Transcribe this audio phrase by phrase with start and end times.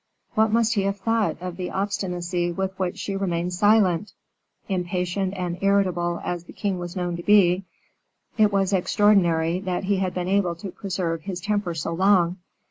[0.33, 4.13] What must he have thought of the obstinacy with which she remained silent?
[4.67, 7.65] Impatient and irritable as the king was known to be,
[8.35, 12.37] it was extraordinary that he had been able to preserve his temper so long.